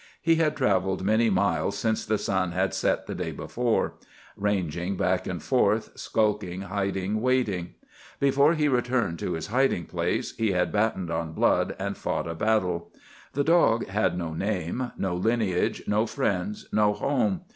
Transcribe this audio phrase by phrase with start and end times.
[0.19, 3.93] He had travelled many miles since the sun had set the day before;
[4.35, 7.75] ranging back and forth, skulking, hiding, waiting.
[8.19, 12.33] Before he returned to his hiding place he had battened on blood and fought a
[12.33, 12.91] battle.
[13.33, 17.41] The dog had no name, no lineage, no friends, no home.